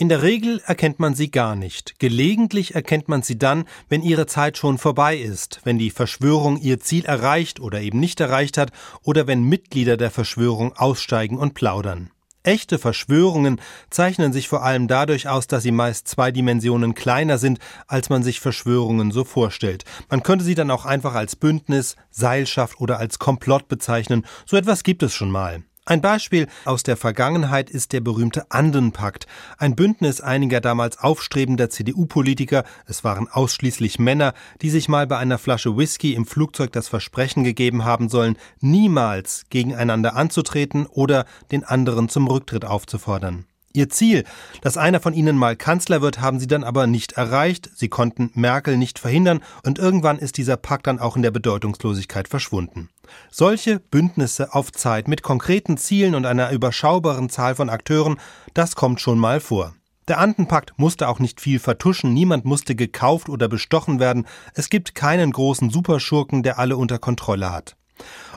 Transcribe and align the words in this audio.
In 0.00 0.08
der 0.08 0.22
Regel 0.22 0.62
erkennt 0.64 1.00
man 1.00 1.16
sie 1.16 1.28
gar 1.28 1.56
nicht. 1.56 1.98
Gelegentlich 1.98 2.76
erkennt 2.76 3.08
man 3.08 3.22
sie 3.22 3.36
dann, 3.36 3.64
wenn 3.88 4.00
ihre 4.00 4.26
Zeit 4.26 4.56
schon 4.56 4.78
vorbei 4.78 5.16
ist, 5.16 5.60
wenn 5.64 5.76
die 5.76 5.90
Verschwörung 5.90 6.56
ihr 6.56 6.78
Ziel 6.78 7.04
erreicht 7.04 7.58
oder 7.58 7.80
eben 7.80 7.98
nicht 7.98 8.20
erreicht 8.20 8.58
hat 8.58 8.70
oder 9.02 9.26
wenn 9.26 9.42
Mitglieder 9.42 9.96
der 9.96 10.12
Verschwörung 10.12 10.72
aussteigen 10.76 11.36
und 11.36 11.54
plaudern. 11.54 12.10
Echte 12.44 12.78
Verschwörungen 12.78 13.60
zeichnen 13.90 14.32
sich 14.32 14.46
vor 14.46 14.62
allem 14.62 14.86
dadurch 14.86 15.28
aus, 15.28 15.48
dass 15.48 15.64
sie 15.64 15.72
meist 15.72 16.06
zwei 16.06 16.30
Dimensionen 16.30 16.94
kleiner 16.94 17.38
sind, 17.38 17.58
als 17.88 18.08
man 18.08 18.22
sich 18.22 18.38
Verschwörungen 18.38 19.10
so 19.10 19.24
vorstellt. 19.24 19.84
Man 20.10 20.22
könnte 20.22 20.44
sie 20.44 20.54
dann 20.54 20.70
auch 20.70 20.86
einfach 20.86 21.14
als 21.16 21.34
Bündnis, 21.34 21.96
Seilschaft 22.12 22.80
oder 22.80 23.00
als 23.00 23.18
Komplott 23.18 23.66
bezeichnen. 23.66 24.24
So 24.46 24.56
etwas 24.56 24.84
gibt 24.84 25.02
es 25.02 25.12
schon 25.12 25.32
mal. 25.32 25.64
Ein 25.88 26.02
Beispiel 26.02 26.48
aus 26.66 26.82
der 26.82 26.98
Vergangenheit 26.98 27.70
ist 27.70 27.94
der 27.94 28.02
berühmte 28.02 28.50
Andenpakt, 28.50 29.26
ein 29.56 29.74
Bündnis 29.74 30.20
einiger 30.20 30.60
damals 30.60 30.98
aufstrebender 30.98 31.70
CDU-Politiker, 31.70 32.64
es 32.86 33.04
waren 33.04 33.26
ausschließlich 33.26 33.98
Männer, 33.98 34.34
die 34.60 34.68
sich 34.68 34.90
mal 34.90 35.06
bei 35.06 35.16
einer 35.16 35.38
Flasche 35.38 35.78
Whisky 35.78 36.12
im 36.12 36.26
Flugzeug 36.26 36.72
das 36.72 36.88
Versprechen 36.88 37.42
gegeben 37.42 37.86
haben 37.86 38.10
sollen, 38.10 38.36
niemals 38.60 39.46
gegeneinander 39.48 40.14
anzutreten 40.14 40.84
oder 40.84 41.24
den 41.52 41.64
anderen 41.64 42.10
zum 42.10 42.26
Rücktritt 42.26 42.66
aufzufordern. 42.66 43.46
Ihr 43.74 43.90
Ziel, 43.90 44.24
dass 44.62 44.78
einer 44.78 44.98
von 44.98 45.12
ihnen 45.12 45.36
mal 45.36 45.54
Kanzler 45.54 46.00
wird, 46.00 46.20
haben 46.20 46.40
sie 46.40 46.46
dann 46.46 46.64
aber 46.64 46.86
nicht 46.86 47.12
erreicht, 47.12 47.70
sie 47.74 47.88
konnten 47.88 48.30
Merkel 48.34 48.78
nicht 48.78 48.98
verhindern 48.98 49.40
und 49.62 49.78
irgendwann 49.78 50.18
ist 50.18 50.38
dieser 50.38 50.56
Pakt 50.56 50.86
dann 50.86 50.98
auch 50.98 51.16
in 51.16 51.22
der 51.22 51.30
Bedeutungslosigkeit 51.30 52.28
verschwunden. 52.28 52.88
Solche 53.30 53.78
Bündnisse 53.78 54.54
auf 54.54 54.72
Zeit 54.72 55.06
mit 55.06 55.22
konkreten 55.22 55.76
Zielen 55.76 56.14
und 56.14 56.24
einer 56.24 56.50
überschaubaren 56.50 57.28
Zahl 57.28 57.54
von 57.54 57.68
Akteuren, 57.68 58.18
das 58.54 58.74
kommt 58.74 59.00
schon 59.00 59.18
mal 59.18 59.38
vor. 59.38 59.74
Der 60.08 60.18
Andenpakt 60.18 60.72
musste 60.78 61.06
auch 61.06 61.18
nicht 61.18 61.38
viel 61.38 61.58
vertuschen, 61.58 62.14
niemand 62.14 62.46
musste 62.46 62.74
gekauft 62.74 63.28
oder 63.28 63.48
bestochen 63.48 64.00
werden, 64.00 64.26
es 64.54 64.70
gibt 64.70 64.94
keinen 64.94 65.30
großen 65.30 65.68
Superschurken, 65.68 66.42
der 66.42 66.58
alle 66.58 66.78
unter 66.78 66.98
Kontrolle 66.98 67.52
hat. 67.52 67.77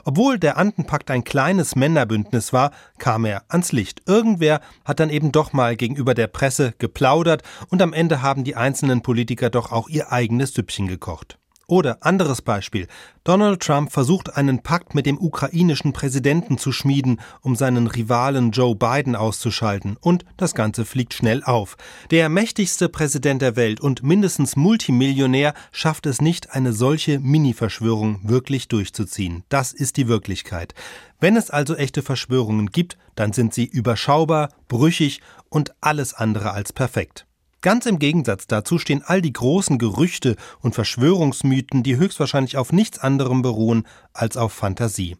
Obwohl 0.04 0.38
der 0.38 0.56
Andenpakt 0.56 1.10
ein 1.10 1.24
kleines 1.24 1.76
Männerbündnis 1.76 2.52
war, 2.52 2.72
kam 2.98 3.24
er 3.24 3.44
ans 3.48 3.72
Licht. 3.72 4.02
Irgendwer 4.06 4.60
hat 4.84 5.00
dann 5.00 5.10
eben 5.10 5.32
doch 5.32 5.52
mal 5.52 5.76
gegenüber 5.76 6.14
der 6.14 6.26
Presse 6.26 6.74
geplaudert 6.78 7.42
und 7.68 7.82
am 7.82 7.92
Ende 7.92 8.22
haben 8.22 8.44
die 8.44 8.56
einzelnen 8.56 9.02
Politiker 9.02 9.50
doch 9.50 9.70
auch 9.72 9.88
ihr 9.88 10.12
eigenes 10.12 10.54
Süppchen 10.54 10.88
gekocht. 10.88 11.38
Oder 11.72 12.04
anderes 12.04 12.42
Beispiel. 12.42 12.86
Donald 13.24 13.60
Trump 13.60 13.92
versucht 13.92 14.36
einen 14.36 14.62
Pakt 14.62 14.94
mit 14.94 15.06
dem 15.06 15.18
ukrainischen 15.18 15.94
Präsidenten 15.94 16.58
zu 16.58 16.70
schmieden, 16.70 17.18
um 17.40 17.56
seinen 17.56 17.86
Rivalen 17.86 18.50
Joe 18.50 18.74
Biden 18.74 19.16
auszuschalten. 19.16 19.96
Und 19.98 20.26
das 20.36 20.54
Ganze 20.54 20.84
fliegt 20.84 21.14
schnell 21.14 21.42
auf. 21.42 21.78
Der 22.10 22.28
mächtigste 22.28 22.90
Präsident 22.90 23.40
der 23.40 23.56
Welt 23.56 23.80
und 23.80 24.02
mindestens 24.02 24.54
Multimillionär 24.54 25.54
schafft 25.70 26.04
es 26.04 26.20
nicht, 26.20 26.50
eine 26.50 26.74
solche 26.74 27.18
Mini-Verschwörung 27.20 28.20
wirklich 28.22 28.68
durchzuziehen. 28.68 29.42
Das 29.48 29.72
ist 29.72 29.96
die 29.96 30.08
Wirklichkeit. 30.08 30.74
Wenn 31.20 31.36
es 31.36 31.48
also 31.48 31.74
echte 31.74 32.02
Verschwörungen 32.02 32.66
gibt, 32.66 32.98
dann 33.14 33.32
sind 33.32 33.54
sie 33.54 33.64
überschaubar, 33.64 34.50
brüchig 34.68 35.22
und 35.48 35.72
alles 35.80 36.12
andere 36.12 36.50
als 36.50 36.74
perfekt. 36.74 37.24
Ganz 37.62 37.86
im 37.86 38.00
Gegensatz 38.00 38.48
dazu 38.48 38.78
stehen 38.78 39.02
all 39.06 39.22
die 39.22 39.32
großen 39.32 39.78
Gerüchte 39.78 40.34
und 40.60 40.74
Verschwörungsmythen, 40.74 41.84
die 41.84 41.96
höchstwahrscheinlich 41.96 42.56
auf 42.56 42.72
nichts 42.72 42.98
anderem 42.98 43.40
beruhen 43.40 43.86
als 44.12 44.36
auf 44.36 44.52
Fantasie. 44.52 45.16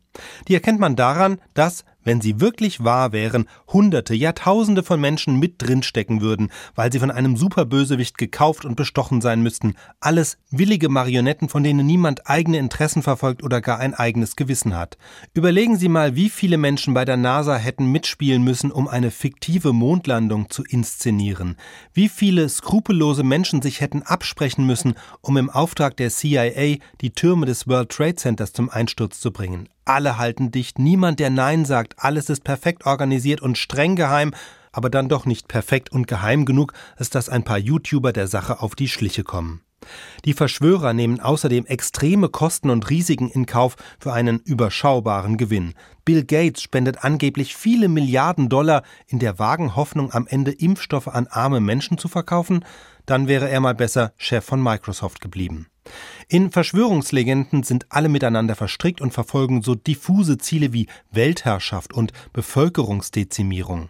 Die 0.49 0.55
erkennt 0.55 0.81
man 0.81 0.97
daran, 0.97 1.41
dass, 1.55 1.85
wenn 2.05 2.21
sie 2.21 2.41
wirklich 2.41 2.85
wahr 2.85 3.13
wären, 3.13 3.47
Hunderte, 3.73 4.15
Jahrtausende 4.15 4.83
von 4.83 5.01
Menschen 5.01 5.39
mit 5.39 5.55
drinstecken 5.59 6.21
würden, 6.21 6.51
weil 6.75 6.93
sie 6.93 6.99
von 6.99 7.11
einem 7.11 7.37
Superbösewicht 7.37 8.19
gekauft 8.19 8.65
und 8.65 8.77
bestochen 8.77 9.21
sein 9.21 9.43
müssten. 9.43 9.75
Alles 10.01 10.39
willige 10.51 10.89
Marionetten, 10.89 11.49
von 11.49 11.63
denen 11.63 11.87
niemand 11.87 12.29
eigene 12.29 12.59
Interessen 12.59 13.03
verfolgt 13.03 13.43
oder 13.43 13.61
gar 13.61 13.79
ein 13.79 13.95
eigenes 13.95 14.37
Gewissen 14.37 14.77
hat. 14.77 14.99
Überlegen 15.35 15.77
Sie 15.77 15.89
mal, 15.89 16.17
wie 16.17 16.31
viele 16.31 16.59
Menschen 16.59 16.95
bei 16.95 17.05
der 17.05 17.17
NASA 17.17 17.57
hätten 17.57 17.87
mitspielen 17.87 18.43
müssen, 18.43 18.71
um 18.71 18.89
eine 18.89 19.11
fiktive 19.11 19.73
Mondlandung 19.73 20.51
zu 20.51 20.65
inszenieren. 20.65 21.57
Wie 21.93 22.09
viele 22.09 22.49
skrupellose 22.49 23.23
Menschen 23.23 23.63
sich 23.63 23.81
hätten 23.81 24.03
absprechen 24.03 24.67
müssen, 24.67 24.95
um 25.21 25.37
im 25.37 25.51
Auftrag 25.51 25.97
der 25.97 26.11
CIA 26.11 26.77
die 27.01 27.11
Türme 27.11 27.47
des 27.47 27.69
World 27.69 27.91
Trade 27.91 28.17
Centers 28.17 28.53
zum 28.53 28.71
Einsturz 28.71 29.21
zu 29.21 29.33
bringen. 29.33 29.69
Alle 29.85 30.19
halten 30.19 30.51
dicht, 30.51 30.79
niemand, 30.79 31.19
der 31.19 31.31
Nein 31.31 31.65
sagt, 31.65 31.95
alles 31.99 32.31
ist 32.31 32.45
perfekt 32.45 32.87
organisiert 32.87 33.41
und 33.41 33.59
streng 33.59 33.97
geheim, 33.97 34.33
aber 34.71 34.91
dann 34.91 35.09
doch 35.09 35.27
nicht 35.27 35.49
perfekt 35.49 35.91
und 35.91 36.07
geheim 36.07 36.45
genug, 36.45 36.73
als 36.97 37.11
dass 37.11 37.29
ein 37.29 37.45
paar 37.45 37.59
YouTuber 37.59 38.13
der 38.13 38.29
Sache 38.29 38.61
auf 38.61 38.75
die 38.75 38.89
Schliche 38.89 39.25
kommen. 39.25 39.63
Die 40.25 40.33
Verschwörer 40.33 40.93
nehmen 40.93 41.21
außerdem 41.21 41.67
extreme 41.67 42.29
Kosten 42.29 42.71
und 42.71 42.89
Risiken 42.89 43.29
in 43.29 43.47
Kauf 43.47 43.77
für 43.99 44.13
einen 44.13 44.39
überschaubaren 44.39 45.37
Gewinn. 45.37 45.75
Bill 46.05 46.25
Gates 46.25 46.63
spendet 46.63 47.05
angeblich 47.05 47.57
viele 47.57 47.89
Milliarden 47.89 48.49
Dollar 48.49 48.83
in 49.09 49.19
der 49.19 49.41
vagen 49.41 49.75
Hoffnung, 49.75 50.13
am 50.13 50.27
Ende 50.27 50.53
Impfstoffe 50.53 51.09
an 51.09 51.27
arme 51.27 51.61
Menschen 51.61 51.99
zu 51.99 52.09
verkaufen, 52.09 52.65
dann 53.07 53.27
wäre 53.27 53.51
er 53.51 53.61
mal 53.61 53.75
besser 53.75 54.13
Chef 54.17 54.45
von 54.45 54.63
Microsoft 54.63 55.21
geblieben. 55.21 55.67
In 56.29 56.51
Verschwörungslegenden 56.51 57.63
sind 57.63 57.87
alle 57.89 58.09
miteinander 58.09 58.55
verstrickt 58.55 59.01
und 59.01 59.13
verfolgen 59.13 59.63
so 59.63 59.75
diffuse 59.75 60.39
Ziele 60.39 60.73
wie 60.73 60.87
Weltherrschaft 61.11 61.93
und 61.93 62.13
Bevölkerungsdezimierung. 62.33 63.89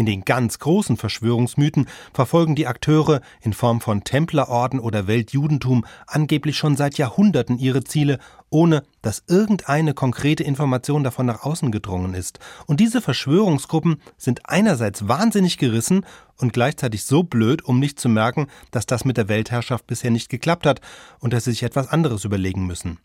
In 0.00 0.06
den 0.06 0.24
ganz 0.24 0.58
großen 0.60 0.96
Verschwörungsmythen 0.96 1.86
verfolgen 2.14 2.54
die 2.54 2.66
Akteure 2.66 3.20
in 3.42 3.52
Form 3.52 3.82
von 3.82 4.02
Templerorden 4.02 4.80
oder 4.80 5.06
Weltjudentum 5.06 5.84
angeblich 6.06 6.56
schon 6.56 6.74
seit 6.74 6.96
Jahrhunderten 6.96 7.58
ihre 7.58 7.84
Ziele, 7.84 8.18
ohne 8.48 8.82
dass 9.02 9.24
irgendeine 9.26 9.92
konkrete 9.92 10.42
Information 10.42 11.04
davon 11.04 11.26
nach 11.26 11.42
außen 11.42 11.70
gedrungen 11.70 12.14
ist. 12.14 12.38
Und 12.64 12.80
diese 12.80 13.02
Verschwörungsgruppen 13.02 14.00
sind 14.16 14.48
einerseits 14.48 15.06
wahnsinnig 15.06 15.58
gerissen 15.58 16.06
und 16.38 16.54
gleichzeitig 16.54 17.04
so 17.04 17.22
blöd, 17.22 17.62
um 17.62 17.78
nicht 17.78 18.00
zu 18.00 18.08
merken, 18.08 18.46
dass 18.70 18.86
das 18.86 19.04
mit 19.04 19.18
der 19.18 19.28
Weltherrschaft 19.28 19.86
bisher 19.86 20.10
nicht 20.10 20.30
geklappt 20.30 20.64
hat 20.64 20.80
und 21.18 21.34
dass 21.34 21.44
sie 21.44 21.50
sich 21.50 21.62
etwas 21.62 21.88
anderes 21.88 22.24
überlegen 22.24 22.66
müssen. 22.66 23.00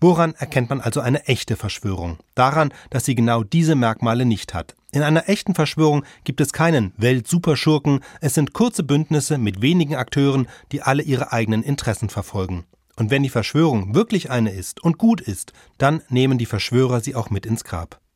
Woran 0.00 0.34
erkennt 0.34 0.70
man 0.70 0.80
also 0.80 1.00
eine 1.00 1.26
echte 1.26 1.56
Verschwörung? 1.56 2.18
Daran, 2.34 2.72
dass 2.90 3.04
sie 3.04 3.14
genau 3.14 3.42
diese 3.42 3.74
Merkmale 3.74 4.24
nicht 4.24 4.54
hat. 4.54 4.74
In 4.92 5.02
einer 5.02 5.28
echten 5.28 5.54
Verschwörung 5.54 6.04
gibt 6.24 6.40
es 6.40 6.52
keinen 6.52 6.92
Weltsuperschurken, 6.96 8.00
es 8.20 8.34
sind 8.34 8.52
kurze 8.52 8.82
Bündnisse 8.82 9.36
mit 9.36 9.60
wenigen 9.60 9.96
Akteuren, 9.96 10.48
die 10.72 10.82
alle 10.82 11.02
ihre 11.02 11.32
eigenen 11.32 11.62
Interessen 11.62 12.08
verfolgen. 12.08 12.64
Und 12.96 13.10
wenn 13.10 13.22
die 13.22 13.28
Verschwörung 13.28 13.94
wirklich 13.94 14.30
eine 14.30 14.52
ist 14.52 14.82
und 14.82 14.96
gut 14.96 15.20
ist, 15.20 15.52
dann 15.76 16.02
nehmen 16.08 16.38
die 16.38 16.46
Verschwörer 16.46 17.00
sie 17.00 17.14
auch 17.14 17.30
mit 17.30 17.44
ins 17.44 17.64
Grab. 17.64 18.00